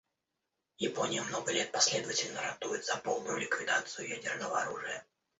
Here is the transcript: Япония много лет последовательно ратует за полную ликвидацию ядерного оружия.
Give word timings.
Япония 0.79 1.21
много 1.21 1.51
лет 1.51 1.71
последовательно 1.71 2.41
ратует 2.41 2.83
за 2.83 2.97
полную 2.97 3.37
ликвидацию 3.37 4.09
ядерного 4.09 4.59
оружия. 4.63 5.05